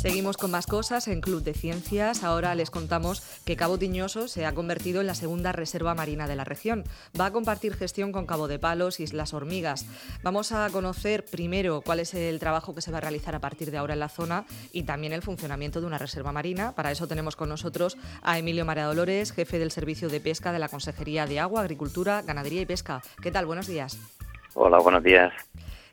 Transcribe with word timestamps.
Seguimos 0.00 0.38
con 0.38 0.50
más 0.50 0.66
cosas 0.66 1.08
en 1.08 1.20
Club 1.20 1.42
de 1.42 1.52
Ciencias. 1.52 2.24
Ahora 2.24 2.54
les 2.54 2.70
contamos 2.70 3.20
que 3.44 3.54
Cabo 3.54 3.76
Tiñoso 3.76 4.28
se 4.28 4.46
ha 4.46 4.54
convertido 4.54 5.02
en 5.02 5.06
la 5.06 5.14
segunda 5.14 5.52
reserva 5.52 5.94
marina 5.94 6.26
de 6.26 6.36
la 6.36 6.44
región. 6.44 6.84
Va 7.20 7.26
a 7.26 7.32
compartir 7.32 7.74
gestión 7.74 8.10
con 8.10 8.24
Cabo 8.24 8.48
de 8.48 8.58
Palos 8.58 8.98
y 8.98 9.02
Islas 9.02 9.34
Hormigas. 9.34 9.84
Vamos 10.22 10.52
a 10.52 10.70
conocer 10.70 11.26
primero 11.26 11.82
cuál 11.82 12.00
es 12.00 12.14
el 12.14 12.38
trabajo 12.38 12.74
que 12.74 12.80
se 12.80 12.90
va 12.90 12.96
a 12.96 13.02
realizar 13.02 13.34
a 13.34 13.40
partir 13.40 13.70
de 13.70 13.76
ahora 13.76 13.92
en 13.92 14.00
la 14.00 14.08
zona 14.08 14.46
y 14.72 14.84
también 14.84 15.12
el 15.12 15.20
funcionamiento 15.20 15.82
de 15.82 15.86
una 15.86 15.98
reserva 15.98 16.32
marina. 16.32 16.72
Para 16.74 16.90
eso 16.90 17.06
tenemos 17.06 17.36
con 17.36 17.50
nosotros 17.50 17.98
a 18.22 18.38
Emilio 18.38 18.64
María 18.64 18.86
Dolores, 18.86 19.32
jefe 19.32 19.58
del 19.58 19.70
Servicio 19.70 20.08
de 20.08 20.20
Pesca 20.20 20.50
de 20.50 20.60
la 20.60 20.70
Consejería 20.70 21.26
de 21.26 21.40
Agua, 21.40 21.60
Agricultura, 21.60 22.22
Ganadería 22.22 22.62
y 22.62 22.66
Pesca. 22.66 23.02
¿Qué 23.20 23.30
tal? 23.30 23.44
Buenos 23.44 23.66
días. 23.66 23.98
Hola, 24.54 24.78
buenos 24.78 25.04
días. 25.04 25.30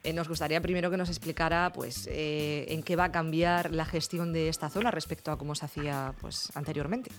Eh, 0.07 0.13
nos 0.13 0.29
gustaría 0.29 0.61
primero 0.61 0.89
que 0.89 0.95
nos 0.95 1.09
explicara 1.09 1.70
pues, 1.75 2.07
eh, 2.09 2.65
en 2.70 2.81
qué 2.81 2.95
va 2.95 3.05
a 3.05 3.11
cambiar 3.11 3.71
la 3.73 3.84
gestión 3.84 4.31
de 4.31 4.48
esta 4.48 4.70
zona 4.70 4.89
respecto 4.89 5.31
a 5.31 5.38
cómo 5.38 5.53
se 5.53 5.65
hacía 5.65 6.13
pues, 6.21 6.49
anteriormente. 6.55 7.11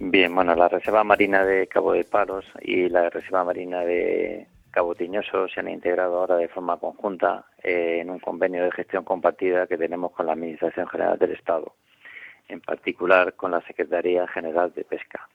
Bien, 0.00 0.34
bueno, 0.34 0.56
la 0.56 0.68
Reserva 0.68 1.04
Marina 1.04 1.44
de 1.44 1.68
Cabo 1.68 1.92
de 1.92 2.02
Palos 2.02 2.44
y 2.62 2.88
la 2.88 3.10
Reserva 3.10 3.44
Marina 3.44 3.82
de 3.82 4.48
Cabo 4.72 4.96
Tiñoso 4.96 5.46
se 5.46 5.60
han 5.60 5.68
integrado 5.68 6.18
ahora 6.18 6.36
de 6.36 6.48
forma 6.48 6.78
conjunta 6.78 7.44
eh, 7.62 8.00
en 8.00 8.10
un 8.10 8.18
convenio 8.18 8.64
de 8.64 8.72
gestión 8.72 9.04
compartida 9.04 9.68
que 9.68 9.78
tenemos 9.78 10.10
con 10.10 10.26
la 10.26 10.32
Administración 10.32 10.88
General 10.88 11.16
del 11.16 11.30
Estado, 11.30 11.76
en 12.48 12.60
particular 12.60 13.34
con 13.34 13.52
la 13.52 13.60
Secretaría 13.60 14.26
General 14.26 14.72
de 14.74 14.82
Pesca. 14.82 15.28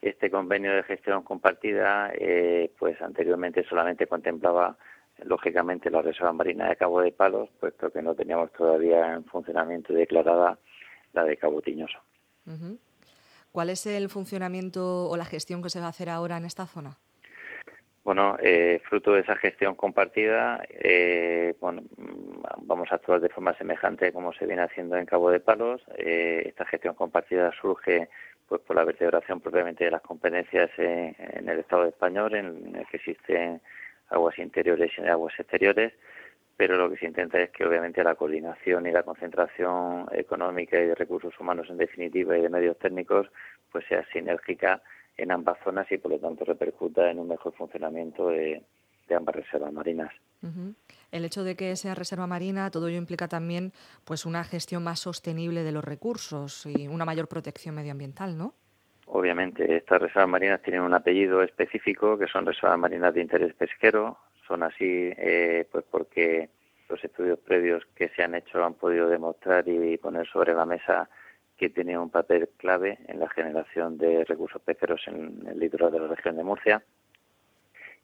Este 0.00 0.30
convenio 0.30 0.72
de 0.76 0.84
gestión 0.84 1.24
compartida, 1.24 2.12
pues 2.78 3.02
anteriormente 3.02 3.64
solamente 3.64 4.06
contemplaba 4.06 4.78
lógicamente 5.24 5.90
la 5.90 6.02
Reserva 6.02 6.32
Marina 6.32 6.68
de 6.68 6.76
Cabo 6.76 7.00
de 7.00 7.12
Palos, 7.12 7.48
puesto 7.58 7.90
que 7.90 8.02
no 8.02 8.14
teníamos 8.14 8.52
todavía 8.52 9.14
en 9.14 9.24
funcionamiento 9.24 9.92
declarada 9.92 10.58
la 11.12 11.24
de 11.24 11.36
Cabo 11.36 11.60
Tiñoso. 11.60 11.98
¿Cuál 13.52 13.70
es 13.70 13.86
el 13.86 14.08
funcionamiento 14.08 15.08
o 15.08 15.16
la 15.16 15.24
gestión 15.24 15.62
que 15.62 15.70
se 15.70 15.80
va 15.80 15.86
a 15.86 15.90
hacer 15.90 16.08
ahora 16.08 16.36
en 16.36 16.44
esta 16.44 16.66
zona? 16.66 16.96
Bueno, 18.02 18.36
eh, 18.40 18.80
fruto 18.88 19.12
de 19.12 19.20
esa 19.20 19.36
gestión 19.36 19.74
compartida, 19.74 20.64
eh, 20.70 21.54
bueno, 21.60 21.82
vamos 22.62 22.90
a 22.90 22.94
actuar 22.94 23.20
de 23.20 23.28
forma 23.28 23.54
semejante 23.58 24.12
como 24.12 24.32
se 24.32 24.46
viene 24.46 24.62
haciendo 24.62 24.96
en 24.96 25.04
Cabo 25.04 25.30
de 25.30 25.40
Palos. 25.40 25.82
Eh, 25.96 26.44
esta 26.46 26.64
gestión 26.64 26.94
compartida 26.94 27.52
surge 27.60 28.08
pues 28.48 28.62
por 28.62 28.74
la 28.74 28.84
vertebración 28.84 29.40
propiamente 29.40 29.84
de 29.84 29.90
las 29.90 30.00
competencias 30.00 30.70
en, 30.78 31.14
en 31.18 31.48
el 31.48 31.60
Estado 31.60 31.84
español, 31.86 32.34
en 32.34 32.74
el 32.74 32.86
que 32.86 32.96
existen 32.96 33.60
aguas 34.10 34.38
interiores 34.38 34.90
y 34.98 35.02
aguas 35.02 35.34
exteriores, 35.38 35.92
pero 36.56 36.76
lo 36.76 36.90
que 36.90 36.98
se 36.98 37.06
intenta 37.06 37.40
es 37.40 37.50
que 37.50 37.64
obviamente 37.64 38.04
la 38.04 38.16
coordinación 38.16 38.86
y 38.86 38.92
la 38.92 39.02
concentración 39.02 40.06
económica 40.12 40.78
y 40.78 40.88
de 40.88 40.94
recursos 40.94 41.32
humanos 41.40 41.68
en 41.70 41.78
definitiva 41.78 42.36
y 42.36 42.42
de 42.42 42.50
medios 42.50 42.78
técnicos 42.78 43.28
pues 43.72 43.86
sea 43.86 44.04
sinérgica 44.12 44.82
en 45.16 45.32
ambas 45.32 45.58
zonas 45.64 45.90
y 45.90 45.98
por 45.98 46.12
lo 46.12 46.18
tanto 46.18 46.44
repercuta 46.44 47.10
en 47.10 47.18
un 47.18 47.28
mejor 47.28 47.54
funcionamiento 47.54 48.28
de, 48.28 48.62
ambas 49.16 49.36
reservas 49.36 49.72
marinas. 49.72 50.12
El 51.10 51.24
hecho 51.24 51.44
de 51.44 51.56
que 51.56 51.74
sea 51.76 51.94
reserva 51.94 52.26
marina, 52.26 52.70
todo 52.70 52.88
ello 52.88 52.98
implica 52.98 53.26
también 53.26 53.72
pues 54.04 54.24
una 54.24 54.44
gestión 54.44 54.84
más 54.84 55.00
sostenible 55.00 55.62
de 55.62 55.72
los 55.72 55.84
recursos 55.84 56.66
y 56.66 56.88
una 56.88 57.04
mayor 57.04 57.26
protección 57.26 57.74
medioambiental, 57.74 58.36
¿no? 58.36 58.54
Obviamente, 59.12 59.76
estas 59.76 60.00
reservas 60.00 60.28
marinas 60.28 60.62
tienen 60.62 60.82
un 60.82 60.94
apellido 60.94 61.42
específico, 61.42 62.16
que 62.16 62.28
son 62.28 62.46
reservas 62.46 62.78
marinas 62.78 63.12
de 63.12 63.20
interés 63.20 63.54
pesquero. 63.54 64.18
Son 64.46 64.62
así 64.62 65.12
eh, 65.16 65.66
pues 65.70 65.84
porque 65.90 66.48
los 66.88 67.02
estudios 67.02 67.40
previos 67.40 67.84
que 67.96 68.08
se 68.10 68.22
han 68.22 68.36
hecho 68.36 68.64
han 68.64 68.74
podido 68.74 69.08
demostrar 69.08 69.66
y 69.68 69.96
poner 69.98 70.28
sobre 70.28 70.54
la 70.54 70.64
mesa 70.64 71.08
que 71.56 71.70
tienen 71.70 71.98
un 71.98 72.10
papel 72.10 72.50
clave 72.56 72.98
en 73.08 73.18
la 73.18 73.28
generación 73.28 73.98
de 73.98 74.24
recursos 74.24 74.62
pesqueros 74.62 75.02
en 75.08 75.44
el 75.46 75.58
litoral 75.58 75.90
de 75.90 76.00
la 76.00 76.06
región 76.06 76.36
de 76.36 76.44
Murcia 76.44 76.82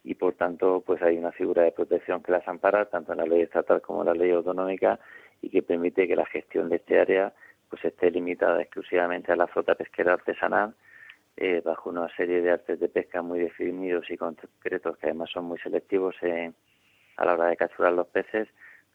y 0.05 0.15
por 0.15 0.35
tanto 0.35 0.83
pues 0.85 1.03
hay 1.03 1.17
una 1.17 1.33
figura 1.33 1.63
de 1.63 1.73
protección 1.73 2.23
que 2.23 2.33
las 2.33 2.47
ampara 2.47 2.85
tanto 2.85 3.13
en 3.13 3.19
la 3.19 3.27
ley 3.27 3.41
estatal 3.41 3.81
como 3.81 4.03
en 4.03 4.07
la 4.09 4.15
ley 4.15 4.31
autonómica 4.31 5.01
y 5.41 5.49
que 5.51 5.63
permite 5.63 6.07
que 6.07 6.15
la 6.15 6.27
gestión 6.27 6.69
de 6.69 6.77
este 6.77 7.01
área 7.01 7.33
pues 7.71 7.85
esté 7.85 8.11
limitada 8.11 8.61
exclusivamente 8.61 9.33
a 9.33 9.37
la 9.37 9.47
flota 9.47 9.75
pesquera 9.75 10.13
artesanal 10.13 10.75
eh, 11.37 11.63
bajo 11.65 11.91
una 11.91 12.09
serie 12.17 12.41
de 12.41 12.51
artes 12.51 12.81
de 12.81 12.89
pesca 12.89 13.23
muy 13.23 13.41
definidos 13.41 14.11
y 14.11 14.17
concretos 14.17 14.97
que 14.97 15.07
además 15.07 15.31
son 15.31 15.45
muy 15.45 15.59
selectivos 15.59 16.15
a 17.17 17.25
la 17.25 17.35
hora 17.35 17.49
de 17.49 17.57
capturar 17.57 17.93
los 17.93 18.07
peces, 18.07 18.49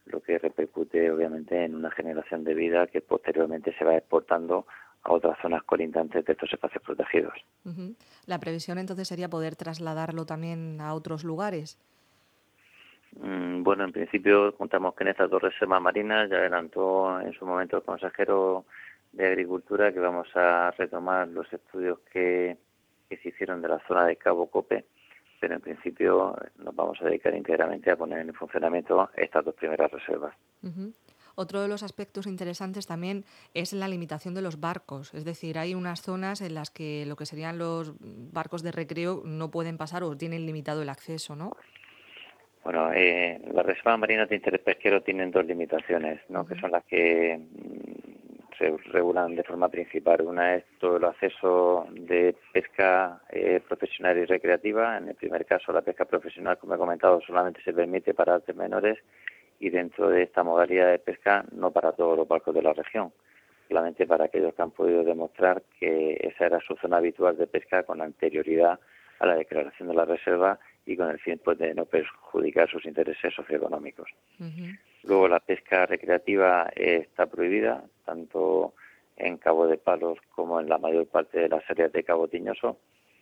lo 0.05 0.21
que 0.21 0.39
repercute 0.39 1.11
obviamente 1.11 1.63
en 1.63 1.75
una 1.75 1.91
generación 1.91 2.43
de 2.43 2.53
vida 2.53 2.87
que 2.87 3.01
posteriormente 3.01 3.75
se 3.77 3.85
va 3.85 3.95
exportando 3.95 4.65
a 5.03 5.13
otras 5.13 5.37
zonas 5.41 5.63
colindantes 5.63 6.25
de 6.25 6.33
estos 6.33 6.51
espacios 6.51 6.83
protegidos. 6.83 7.33
La 8.25 8.39
previsión 8.39 8.77
entonces 8.77 9.07
sería 9.07 9.29
poder 9.29 9.55
trasladarlo 9.55 10.25
también 10.25 10.79
a 10.81 10.93
otros 10.93 11.23
lugares. 11.23 11.79
Mm, 13.19 13.63
bueno, 13.63 13.83
en 13.83 13.91
principio 13.91 14.55
contamos 14.55 14.95
que 14.95 15.03
en 15.03 15.09
estas 15.09 15.29
dos 15.29 15.41
reservas 15.41 15.81
marinas 15.81 16.29
ya 16.29 16.37
adelantó 16.37 17.19
en 17.19 17.33
su 17.33 17.45
momento 17.45 17.77
el 17.77 17.83
consejero 17.83 18.65
de 19.11 19.27
Agricultura 19.27 19.91
que 19.91 19.99
vamos 19.99 20.27
a 20.35 20.71
retomar 20.71 21.27
los 21.27 21.51
estudios 21.51 21.99
que, 22.11 22.57
se 23.09 23.27
hicieron 23.27 23.61
de 23.61 23.67
la 23.67 23.79
zona 23.87 24.05
de 24.05 24.15
Cabo 24.15 24.49
Cope, 24.49 24.85
pero 25.39 25.55
en 25.55 25.61
principio 25.61 26.35
nos 26.57 26.73
vamos 26.73 26.97
a 27.01 27.05
dedicar 27.05 27.35
íntegramente 27.35 27.91
a 27.91 27.97
poner 27.97 28.19
en 28.19 28.33
funcionamiento 28.33 29.09
estas 29.17 29.43
dos 29.43 29.55
primeras 29.55 29.91
reservas. 29.91 30.33
Otro 31.35 31.61
de 31.61 31.67
los 31.67 31.83
aspectos 31.83 32.27
interesantes 32.27 32.87
también 32.87 33.25
es 33.53 33.73
la 33.73 33.89
limitación 33.89 34.33
de 34.33 34.41
los 34.41 34.61
barcos, 34.61 35.13
es 35.13 35.25
decir, 35.25 35.57
hay 35.57 35.75
unas 35.75 36.01
zonas 36.01 36.41
en 36.41 36.55
las 36.55 36.69
que 36.69 37.05
lo 37.05 37.17
que 37.17 37.25
serían 37.25 37.57
los 37.57 37.93
barcos 37.99 38.63
de 38.63 38.71
recreo 38.71 39.23
no 39.25 39.51
pueden 39.51 39.77
pasar 39.77 40.03
o 40.03 40.15
tienen 40.15 40.45
limitado 40.45 40.81
el 40.81 40.89
acceso, 40.89 41.35
¿no? 41.35 41.51
Bueno, 42.63 42.91
eh, 42.93 43.41
las 43.53 43.65
reservas 43.65 43.97
marinas 43.97 44.29
de 44.29 44.35
interés 44.35 44.61
pesquero 44.61 45.01
tienen 45.01 45.31
dos 45.31 45.45
limitaciones, 45.45 46.21
¿no? 46.29 46.45
que 46.45 46.59
son 46.59 46.71
las 46.71 46.83
que 46.85 47.39
se 48.61 48.77
regulan 48.91 49.35
de 49.35 49.43
forma 49.43 49.69
principal. 49.69 50.21
Una 50.21 50.55
es 50.55 50.63
todo 50.79 50.97
el 50.97 51.05
acceso 51.05 51.87
de 51.91 52.35
pesca 52.53 53.21
eh, 53.29 53.59
profesional 53.67 54.17
y 54.17 54.25
recreativa. 54.25 54.97
En 54.97 55.09
el 55.09 55.15
primer 55.15 55.45
caso, 55.45 55.73
la 55.73 55.81
pesca 55.81 56.05
profesional, 56.05 56.57
como 56.59 56.75
he 56.75 56.77
comentado, 56.77 57.21
solamente 57.21 57.61
se 57.63 57.73
permite 57.73 58.13
para 58.13 58.35
artes 58.35 58.55
menores 58.55 58.99
y 59.59 59.69
dentro 59.69 60.09
de 60.09 60.23
esta 60.23 60.43
modalidad 60.43 60.91
de 60.91 60.99
pesca 60.99 61.43
no 61.51 61.71
para 61.71 61.91
todos 61.93 62.17
los 62.17 62.27
barcos 62.27 62.53
de 62.53 62.61
la 62.61 62.73
región, 62.73 63.11
solamente 63.67 64.05
para 64.05 64.25
aquellos 64.25 64.53
que 64.53 64.61
han 64.61 64.71
podido 64.71 65.03
demostrar 65.03 65.63
que 65.79 66.17
esa 66.21 66.45
era 66.45 66.59
su 66.59 66.75
zona 66.75 66.97
habitual 66.97 67.37
de 67.37 67.47
pesca 67.47 67.83
con 67.83 68.01
anterioridad 68.01 68.79
a 69.19 69.25
la 69.25 69.35
declaración 69.35 69.87
de 69.87 69.95
la 69.95 70.05
reserva 70.05 70.59
y 70.85 70.97
con 70.97 71.09
el 71.09 71.19
fin 71.19 71.39
pues, 71.43 71.57
de 71.57 71.73
no 71.73 71.85
perjudicar 71.85 72.69
sus 72.69 72.85
intereses 72.85 73.33
socioeconómicos. 73.33 74.09
Luego 75.03 75.27
la 75.27 75.39
pesca 75.39 75.85
recreativa 75.85 76.71
está 76.75 77.25
prohibida, 77.25 77.83
tanto 78.05 78.73
en 79.17 79.37
Cabo 79.37 79.67
de 79.67 79.77
Palos 79.77 80.17
como 80.33 80.59
en 80.59 80.69
la 80.69 80.77
mayor 80.77 81.07
parte 81.07 81.39
de 81.39 81.49
las 81.49 81.67
áreas 81.69 81.91
de 81.91 82.03
Cabo 82.03 82.27
Tiñoso, 82.27 82.77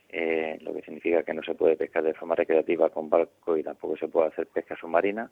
eh, 0.10 0.58
lo 0.62 0.74
que 0.74 0.82
significa 0.82 1.24
que 1.24 1.34
no 1.34 1.44
se 1.44 1.56
puede 1.56 1.78
pescar 1.78 2.04
de 2.04 2.14
forma 2.14 2.36
recreativa 2.36 2.90
con 2.90 3.10
barco 3.10 3.58
y 3.58 3.64
tampoco 3.64 3.96
se 3.98 4.08
puede 4.08 4.30
hacer 4.30 4.48
pesca 4.48 4.76
submarina, 4.76 5.30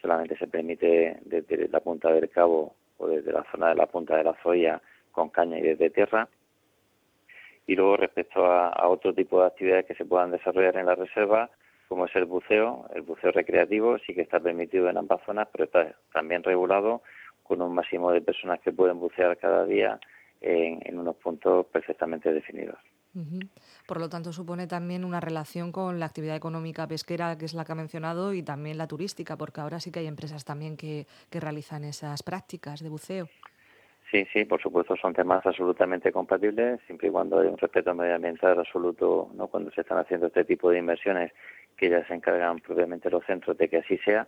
solamente 0.00 0.36
se 0.38 0.46
permite 0.46 1.18
desde 1.24 1.68
la 1.68 1.80
punta 1.80 2.10
del 2.12 2.30
cabo 2.30 2.74
o 2.98 3.06
desde 3.06 3.32
la 3.32 3.44
zona 3.50 3.68
de 3.70 3.74
la 3.74 3.86
punta 3.86 4.16
de 4.16 4.24
la 4.24 4.34
zoya 4.42 4.80
con 5.12 5.28
caña 5.28 5.58
y 5.58 5.62
desde 5.62 5.90
tierra. 5.90 6.28
Y 7.66 7.76
luego 7.76 7.96
respecto 7.96 8.46
a, 8.46 8.68
a 8.68 8.88
otro 8.88 9.14
tipo 9.14 9.40
de 9.40 9.46
actividades 9.46 9.86
que 9.86 9.94
se 9.94 10.04
puedan 10.04 10.30
desarrollar 10.30 10.76
en 10.76 10.86
la 10.86 10.94
reserva, 10.94 11.50
como 11.88 12.06
es 12.06 12.16
el 12.16 12.24
buceo, 12.24 12.86
el 12.94 13.02
buceo 13.02 13.30
recreativo 13.30 13.98
sí 13.98 14.14
que 14.14 14.22
está 14.22 14.40
permitido 14.40 14.88
en 14.88 14.96
ambas 14.96 15.20
zonas, 15.24 15.48
pero 15.52 15.64
está 15.64 15.94
también 16.12 16.42
regulado 16.42 17.02
con 17.42 17.60
un 17.62 17.74
máximo 17.74 18.10
de 18.10 18.20
personas 18.20 18.60
que 18.60 18.72
pueden 18.72 18.98
bucear 18.98 19.36
cada 19.36 19.64
día 19.64 20.00
en, 20.40 20.98
unos 20.98 21.16
puntos 21.16 21.66
perfectamente 21.66 22.32
definidos. 22.32 22.78
Por 23.86 24.00
lo 24.00 24.08
tanto, 24.08 24.32
supone 24.32 24.66
también 24.66 25.04
una 25.04 25.20
relación 25.20 25.70
con 25.70 26.00
la 26.00 26.06
actividad 26.06 26.34
económica 26.34 26.88
pesquera, 26.88 27.38
que 27.38 27.44
es 27.44 27.54
la 27.54 27.64
que 27.64 27.72
ha 27.72 27.76
mencionado, 27.76 28.34
y 28.34 28.42
también 28.42 28.76
la 28.76 28.88
turística, 28.88 29.36
porque 29.36 29.60
ahora 29.60 29.78
sí 29.78 29.92
que 29.92 30.00
hay 30.00 30.06
empresas 30.06 30.44
también 30.44 30.76
que, 30.76 31.06
que 31.30 31.38
realizan 31.38 31.84
esas 31.84 32.24
prácticas 32.24 32.82
de 32.82 32.88
buceo. 32.88 33.28
Sí, 34.10 34.26
sí, 34.32 34.44
por 34.44 34.60
supuesto, 34.60 34.96
son 34.96 35.12
temas 35.12 35.44
absolutamente 35.46 36.12
compatibles, 36.12 36.80
siempre 36.86 37.08
y 37.08 37.10
cuando 37.10 37.40
hay 37.40 37.48
un 37.48 37.58
respeto 37.58 37.94
medioambiental 37.94 38.58
absoluto, 38.58 39.30
¿no? 39.34 39.48
Cuando 39.48 39.70
se 39.70 39.80
están 39.80 39.98
haciendo 39.98 40.26
este 40.26 40.44
tipo 40.44 40.70
de 40.70 40.78
inversiones, 40.78 41.32
que 41.76 41.90
ya 41.90 42.06
se 42.06 42.14
encargan 42.14 42.58
propiamente 42.60 43.10
los 43.10 43.24
centros 43.24 43.56
de 43.58 43.68
que 43.68 43.78
así 43.78 43.98
sea, 43.98 44.26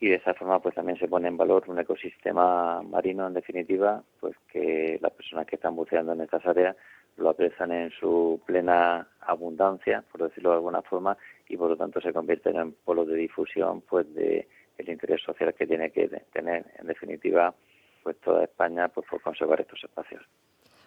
y 0.00 0.08
de 0.08 0.16
esa 0.16 0.34
forma 0.34 0.60
pues 0.60 0.74
también 0.74 0.98
se 0.98 1.08
pone 1.08 1.28
en 1.28 1.36
valor 1.36 1.64
un 1.68 1.78
ecosistema 1.78 2.82
marino 2.82 3.26
en 3.26 3.34
definitiva 3.34 4.02
pues 4.20 4.36
que 4.52 4.98
las 5.00 5.12
personas 5.12 5.46
que 5.46 5.56
están 5.56 5.74
buceando 5.74 6.12
en 6.12 6.20
estas 6.20 6.44
áreas 6.44 6.76
lo 7.16 7.30
aprecian 7.30 7.72
en 7.72 7.90
su 7.92 8.40
plena 8.44 9.08
abundancia 9.22 10.04
por 10.12 10.22
decirlo 10.22 10.50
de 10.50 10.56
alguna 10.56 10.82
forma 10.82 11.16
y 11.48 11.56
por 11.56 11.70
lo 11.70 11.76
tanto 11.76 12.00
se 12.00 12.12
convierten 12.12 12.56
en 12.56 12.72
polos 12.72 13.08
de 13.08 13.14
difusión 13.14 13.80
pues 13.82 14.12
de 14.14 14.46
el 14.76 14.88
interés 14.90 15.22
social 15.22 15.54
que 15.54 15.66
tiene 15.66 15.90
que 15.90 16.08
tener 16.32 16.66
en 16.78 16.86
definitiva 16.86 17.54
pues 18.02 18.16
toda 18.20 18.44
España 18.44 18.88
pues 18.88 19.06
por 19.08 19.22
conservar 19.22 19.60
estos 19.62 19.82
espacios. 19.82 20.22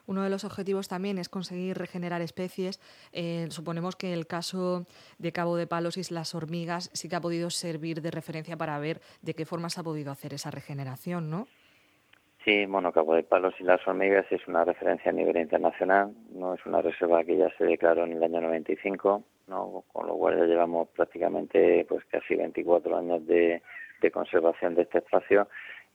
Uno 0.10 0.24
de 0.24 0.32
los 0.32 0.44
objetivos 0.44 0.88
también 0.88 1.20
es 1.20 1.30
conseguir 1.30 1.78
regenerar 1.78 2.24
especies. 2.24 2.82
Eh, 3.14 3.46
suponemos 3.52 3.96
que 3.96 4.12
el 4.12 4.26
caso 4.26 4.88
de 5.20 5.32
Cabo 5.32 5.56
de 5.56 5.68
Palos 5.68 5.98
y 5.98 6.12
las 6.12 6.34
hormigas 6.34 6.90
sí 6.94 7.10
que 7.10 7.16
ha 7.16 7.22
podido 7.22 7.52
servir 7.52 8.02
de 8.02 8.10
referencia 8.10 8.58
para 8.58 8.80
ver 8.80 9.02
de 9.22 9.36
qué 9.36 9.46
forma 9.46 9.70
se 9.70 9.82
ha 9.82 9.84
podido 9.84 10.12
hacer 10.12 10.34
esa 10.34 10.50
regeneración, 10.50 11.30
¿no? 11.30 11.46
Sí, 12.44 12.66
bueno, 12.66 12.92
Cabo 12.92 13.14
de 13.14 13.22
Palos 13.22 13.54
y 13.60 13.64
las 13.64 13.88
hormigas 13.88 14.26
es 14.32 14.48
una 14.48 14.66
referencia 14.66 15.12
a 15.12 15.14
nivel 15.14 15.38
internacional, 15.38 16.12
no 16.34 16.56
es 16.56 16.66
una 16.66 16.82
reserva 16.82 17.24
que 17.24 17.38
ya 17.38 17.56
se 17.60 17.66
declaró 17.66 18.06
en 18.06 18.14
el 18.14 18.24
año 18.24 18.42
95, 18.42 19.24
¿no? 19.46 19.84
con 19.94 20.08
lo 20.08 20.16
cual 20.16 20.40
ya 20.40 20.46
llevamos 20.46 20.88
prácticamente 20.90 21.86
pues 21.88 22.04
casi 22.06 22.34
24 22.34 22.98
años 22.98 23.28
de, 23.28 23.62
de 24.02 24.12
conservación 24.12 24.74
de 24.74 24.82
este 24.84 24.98
espacio 24.98 25.48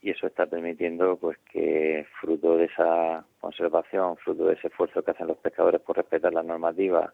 y 0.05 0.11
eso 0.11 0.27
está 0.27 0.45
permitiendo 0.45 1.17
pues 1.17 1.35
que 1.51 2.05
fruto 2.21 2.57
de 2.57 2.65
esa 2.65 3.25
conservación, 3.41 4.15
fruto 4.17 4.45
de 4.45 4.53
ese 4.53 4.67
esfuerzo 4.67 5.01
que 5.01 5.09
hacen 5.09 5.25
los 5.25 5.37
pescadores 5.37 5.81
por 5.81 5.97
respetar 5.97 6.31
la 6.31 6.43
normativa 6.43 7.11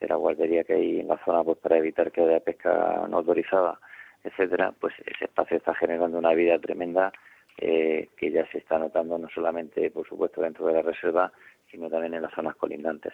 de 0.00 0.08
la 0.08 0.16
guardería 0.16 0.64
que 0.64 0.72
hay 0.72 0.98
en 0.98 1.06
la 1.06 1.24
zona 1.24 1.44
pues 1.44 1.58
para 1.58 1.78
evitar 1.78 2.10
que 2.10 2.20
haya 2.20 2.40
pesca 2.40 3.06
no 3.08 3.18
autorizada, 3.18 3.78
etcétera, 4.24 4.74
pues 4.80 4.92
ese 5.06 5.26
espacio 5.26 5.56
está 5.56 5.72
generando 5.76 6.18
una 6.18 6.34
vida 6.34 6.58
tremenda 6.58 7.12
eh, 7.58 8.08
que 8.16 8.32
ya 8.32 8.44
se 8.50 8.58
está 8.58 8.76
notando 8.76 9.18
no 9.18 9.28
solamente, 9.32 9.92
por 9.92 10.08
supuesto, 10.08 10.40
dentro 10.40 10.66
de 10.66 10.72
la 10.72 10.82
reserva, 10.82 11.32
sino 11.70 11.88
también 11.88 12.14
en 12.14 12.22
las 12.22 12.34
zonas 12.34 12.56
colindantes. 12.56 13.12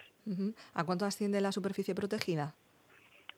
¿A 0.73 0.83
cuánto 0.83 1.05
asciende 1.05 1.39
la 1.39 1.51
superficie 1.51 1.93
protegida? 1.93 2.55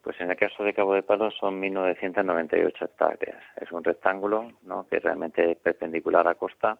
Pues 0.04 0.20
en 0.20 0.32
el 0.32 0.38
caso 0.38 0.64
de 0.64 0.74
Cabo 0.74 0.96
de 0.96 1.04
Palos 1.04 1.36
son 1.40 1.62
1.998 1.62 2.86
hectáreas. 2.86 3.44
Es 3.56 3.72
un 3.72 3.84
rectángulo 3.84 4.52
¿no? 4.64 4.88
que 4.88 5.00
realmente 5.00 5.52
es 5.52 5.58
perpendicular 5.58 6.28
a 6.28 6.36
costa 6.36 6.80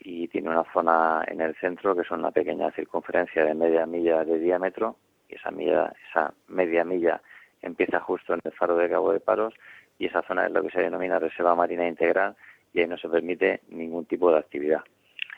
y 0.00 0.28
tiene 0.28 0.50
una 0.50 0.64
zona 0.72 1.24
en 1.28 1.40
el 1.40 1.54
centro 1.56 1.94
que 1.94 2.02
es 2.02 2.10
una 2.10 2.30
pequeña 2.32 2.70
circunferencia 2.72 3.44
de 3.44 3.54
media 3.54 3.86
milla 3.86 4.24
de 4.24 4.38
diámetro 4.38 4.96
y 5.28 5.36
esa, 5.36 5.50
milla, 5.50 5.92
esa 6.10 6.34
media 6.48 6.84
milla 6.84 7.20
empieza 7.62 8.00
justo 8.00 8.34
en 8.34 8.40
el 8.44 8.52
faro 8.52 8.76
de 8.76 8.90
Cabo 8.90 9.12
de 9.12 9.20
Palos 9.20 9.54
y 9.98 10.06
esa 10.06 10.22
zona 10.22 10.46
es 10.46 10.52
lo 10.52 10.62
que 10.62 10.70
se 10.70 10.80
denomina 10.80 11.18
reserva 11.18 11.54
marina 11.54 11.86
integral 11.86 12.36
y 12.72 12.80
ahí 12.80 12.86
no 12.86 12.98
se 12.98 13.08
permite 13.08 13.60
ningún 13.68 14.06
tipo 14.06 14.30
de 14.30 14.38
actividad. 14.38 14.82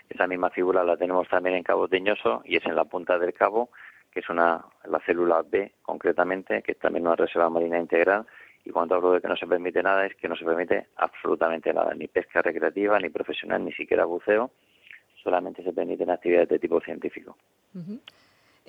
Esa 0.08 0.26
misma 0.26 0.50
figura 0.50 0.82
la 0.82 0.96
tenemos 0.96 1.28
también 1.28 1.56
en 1.56 1.62
Cabo 1.62 1.88
Teñoso 1.88 2.42
y 2.44 2.56
es 2.56 2.64
en 2.64 2.74
la 2.74 2.84
punta 2.84 3.18
del 3.18 3.34
cabo, 3.34 3.70
que 4.10 4.20
es 4.20 4.28
una 4.28 4.64
la 4.84 5.00
célula 5.00 5.42
B 5.42 5.74
concretamente, 5.82 6.62
que 6.62 6.72
es 6.72 6.78
también 6.78 7.06
una 7.06 7.16
reserva 7.16 7.50
marina 7.50 7.78
integral. 7.78 8.26
Y 8.64 8.70
cuando 8.70 8.96
hablo 8.96 9.12
de 9.12 9.20
que 9.20 9.28
no 9.28 9.36
se 9.36 9.46
permite 9.46 9.82
nada, 9.82 10.06
es 10.06 10.14
que 10.16 10.28
no 10.28 10.36
se 10.36 10.44
permite 10.44 10.88
absolutamente 10.96 11.72
nada, 11.72 11.94
ni 11.94 12.08
pesca 12.08 12.42
recreativa, 12.42 12.98
ni 12.98 13.08
profesional, 13.08 13.64
ni 13.64 13.72
siquiera 13.72 14.04
buceo. 14.04 14.50
Solamente 15.22 15.62
se 15.62 15.72
permiten 15.72 16.10
actividades 16.10 16.48
de 16.48 16.58
tipo 16.58 16.80
científico. 16.80 17.36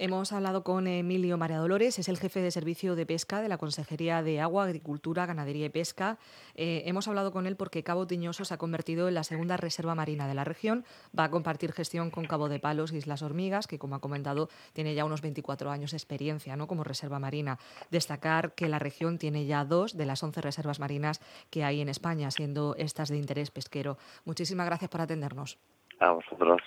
Hemos 0.02 0.32
hablado 0.32 0.64
con 0.64 0.88
Emilio 0.88 1.38
María 1.38 1.58
Dolores, 1.58 2.00
es 2.00 2.08
el 2.08 2.18
jefe 2.18 2.40
de 2.40 2.52
servicio 2.52 2.96
de 2.96 3.06
pesca 3.06 3.42
de 3.42 3.50
la 3.50 3.58
Consejería 3.58 4.24
de 4.24 4.40
Agua, 4.40 4.64
Agricultura, 4.64 5.26
Ganadería 5.26 5.66
y 5.66 5.70
Pesca. 5.70 6.18
Eh, 6.56 6.84
hemos 6.86 7.10
hablado 7.10 7.34
con 7.34 7.46
él 7.46 7.58
porque 7.58 7.84
Cabo 7.84 8.08
Tiñoso 8.08 8.46
se 8.46 8.54
ha 8.54 8.58
convertido 8.58 9.10
en 9.10 9.16
la 9.16 9.26
segunda 9.26 9.58
reserva 9.58 9.96
marina 9.96 10.26
de 10.26 10.36
la 10.36 10.46
región. 10.46 10.86
Va 11.18 11.26
a 11.26 11.30
compartir 11.30 11.74
gestión 11.74 12.12
con 12.12 12.28
Cabo 12.28 12.48
de 12.48 12.62
Palos 12.62 12.94
y 12.94 12.96
Islas 12.96 13.24
Hormigas, 13.24 13.68
que 13.68 13.78
como 13.78 13.96
ha 13.96 14.00
comentado 14.00 14.48
tiene 14.72 14.96
ya 14.96 15.04
unos 15.04 15.22
24 15.22 15.70
años 15.70 15.92
de 15.92 15.98
experiencia 15.98 16.56
como 16.66 16.86
reserva 16.86 17.20
marina. 17.20 17.58
Destacar 17.92 18.54
que 18.54 18.70
la 18.70 18.80
región 18.80 19.18
tiene 19.18 19.48
ya 19.48 19.66
dos 19.66 19.98
de 19.98 20.06
las 20.06 20.24
11 20.24 20.40
reservas 20.40 20.80
marinas 20.80 21.20
que 21.50 21.66
hay 21.66 21.82
en 21.82 21.90
España, 21.90 22.32
siendo 22.32 22.74
estas 22.78 23.10
de 23.10 23.18
interés 23.18 23.52
pesquero. 23.52 23.98
Muchísimas 24.24 24.66
gracias 24.66 24.90
por 24.90 25.02
atendernos. 25.02 25.58
A 26.00 26.12
vosotros. 26.12 26.62